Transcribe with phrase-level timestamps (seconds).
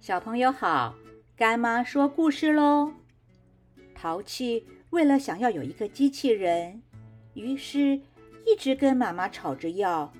[0.00, 0.94] 小朋友好，
[1.36, 2.92] 干妈说故事喽。
[3.96, 6.80] 淘气为了想要有一个机器人，
[7.34, 8.00] 于是
[8.46, 10.12] 一直跟妈妈吵着要。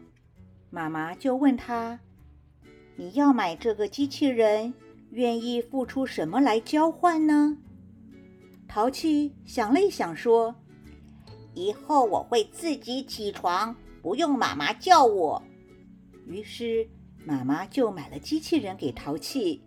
[0.69, 2.01] 妈妈就问他
[2.97, 4.75] ：“你要买这个机器人，
[5.11, 7.57] 愿意付出什么来交换呢？”
[8.67, 10.57] 淘气想了一想，说
[11.55, 15.41] ：“以后我会自己起床，不用妈妈叫我。”
[16.27, 16.87] 于是
[17.25, 19.63] 妈妈就买了机器人给淘气。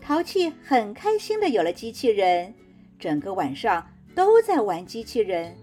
[0.00, 2.52] 淘气很开心的有了机器人，
[2.98, 5.56] 整个晚上都在玩机器人。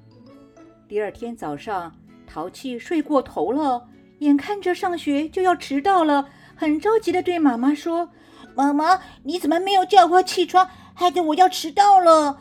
[0.88, 1.94] 第二天早上，
[2.26, 8.10] 淘气睡过头了，眼看着上学就要迟到了，很着急的对妈妈说
[8.56, 12.40] ：“妈妈，你怎么没有叫我起床，害得我要迟到了？”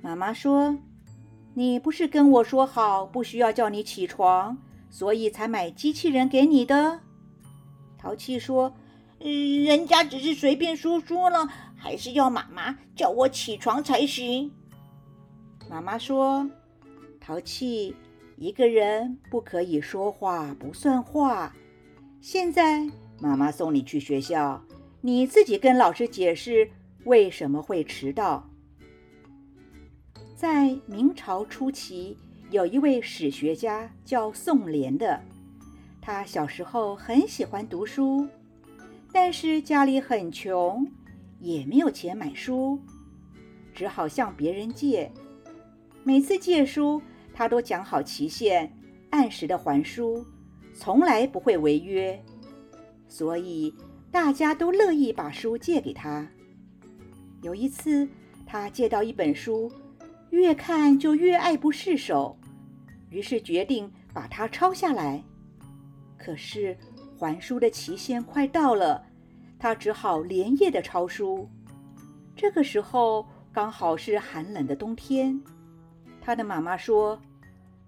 [0.00, 0.78] 妈妈说
[1.54, 4.56] ：“你不是跟我说好不需要叫你起床，
[4.88, 7.00] 所以才买机器人给你的？”
[7.98, 8.72] 淘气说。
[9.20, 11.46] 人家只是随便说说了，
[11.76, 14.50] 还是要妈妈叫我起床才行。
[15.68, 16.48] 妈妈说
[17.20, 17.94] ：“淘气，
[18.36, 21.54] 一个人不可以说话不算话。
[22.20, 22.88] 现在
[23.20, 24.62] 妈妈送你去学校，
[25.00, 26.70] 你自己跟老师解释
[27.04, 28.48] 为什么会迟到。”
[30.34, 32.16] 在明朝初期，
[32.50, 35.20] 有一位史学家叫宋濂的，
[36.00, 38.26] 他小时候很喜欢读书。
[39.20, 40.86] 但是家里很穷，
[41.40, 42.78] 也没有钱买书，
[43.74, 45.10] 只好向别人借。
[46.04, 47.02] 每次借书，
[47.34, 48.72] 他都讲好期限，
[49.10, 50.24] 按时的还书，
[50.72, 52.18] 从来不会违约，
[53.08, 53.74] 所以
[54.08, 56.26] 大家都乐意把书借给他。
[57.42, 58.08] 有一次，
[58.46, 59.70] 他借到一本书，
[60.30, 62.38] 越看就越爱不释手，
[63.10, 65.20] 于是决定把它抄下来。
[66.16, 66.78] 可是。
[67.20, 69.04] 还书的期限快到了，
[69.58, 71.48] 他只好连夜的抄书。
[72.36, 75.40] 这个时候刚好是寒冷的冬天，
[76.20, 77.20] 他的妈妈说：“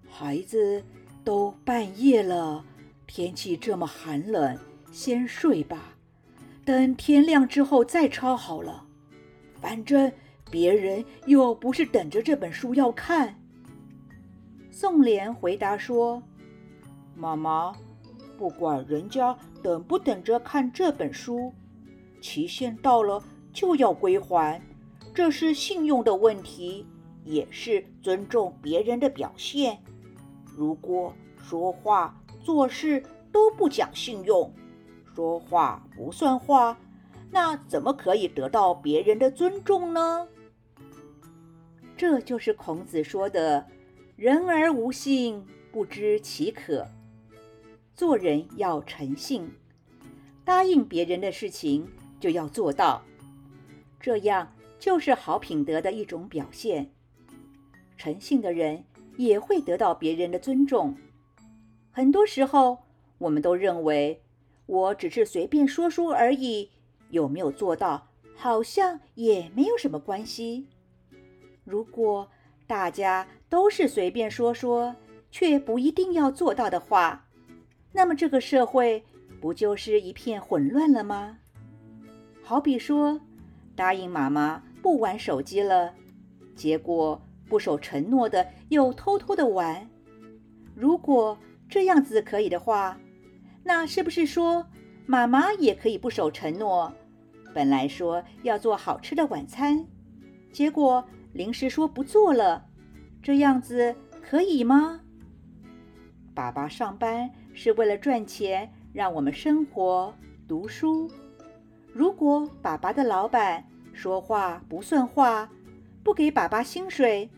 [0.09, 0.83] 孩子，
[1.23, 2.65] 都半夜了，
[3.07, 4.57] 天气这么寒冷，
[4.91, 5.95] 先睡吧，
[6.65, 8.85] 等天亮之后再抄好了。
[9.61, 10.11] 反正
[10.49, 13.39] 别人又不是等着这本书要看。”
[14.69, 16.21] 宋濂回答说
[17.15, 17.73] ：“妈妈。”
[18.37, 21.53] 不管人家等不等着看这本书，
[22.21, 23.21] 期限到了
[23.51, 24.61] 就要归还，
[25.13, 26.85] 这是信用的问题，
[27.25, 29.77] 也是尊重别人的表现。
[30.55, 34.53] 如果说话做事都不讲信用，
[35.13, 36.77] 说话不算话，
[37.31, 40.27] 那怎么可以得到别人的尊重呢？
[41.97, 43.67] 这就是孔子说的
[44.15, 46.87] “人而无信，不知其可”。
[47.93, 49.51] 做人要诚信，
[50.43, 51.87] 答应别人的事情
[52.21, 53.03] 就要做到，
[53.99, 56.89] 这样就是好品德的一种表现。
[57.97, 58.85] 诚信的人
[59.17, 60.95] 也会得到别人的尊重。
[61.91, 62.77] 很多时候，
[63.17, 64.21] 我们都认为
[64.67, 66.69] 我只是随便说说而已，
[67.09, 70.67] 有没有做到好像也没有什么关系。
[71.65, 72.29] 如果
[72.65, 74.95] 大家都是随便说说，
[75.29, 77.27] 却不一定要做到的话，
[77.91, 79.03] 那么这个社会
[79.41, 81.39] 不就是一片混乱了吗？
[82.51, 83.17] 好比说，
[83.77, 85.93] 答应妈妈不玩手机了，
[86.53, 89.89] 结果不守承诺的又偷偷的玩。
[90.75, 91.37] 如果
[91.69, 92.99] 这样子可以的话，
[93.63, 94.67] 那是不是说
[95.05, 96.91] 妈妈也可以不守承诺？
[97.53, 99.87] 本来说要做好吃的晚餐，
[100.51, 102.65] 结果临时说不做了，
[103.23, 104.99] 这样子可以吗？
[106.35, 107.31] 爸爸上班。
[107.53, 110.13] 是为了赚钱，让我们生活、
[110.49, 111.09] 读书。
[111.93, 115.49] 如果爸爸的老板说话不算话，
[116.03, 117.29] 不给爸爸薪水，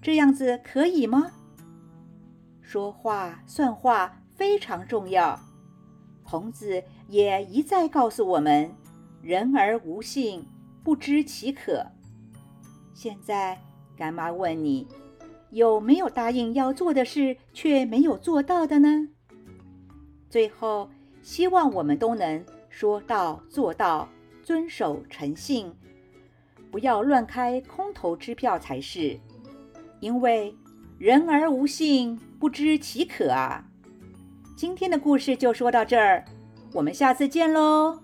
[0.00, 1.32] 这样子可以吗？
[2.62, 5.38] 说话算话非常重要。
[6.22, 8.70] 孔子也一再告诉我们
[9.20, 10.46] ：“人而无信，
[10.84, 11.84] 不知其可。”
[12.94, 13.60] 现在，
[13.96, 14.86] 干妈问你，
[15.50, 19.08] 有没有答应要做的事却没有做到的呢？
[20.28, 20.88] 最后，
[21.22, 24.08] 希望我们都能说到做到，
[24.42, 25.74] 遵守诚信，
[26.70, 29.20] 不要乱开空头支票才是。
[29.98, 30.54] 因为
[30.98, 33.66] 人而无信，不知其可啊！
[34.56, 36.24] 今天的故事就说到这儿，
[36.72, 38.00] 我们下次见喽。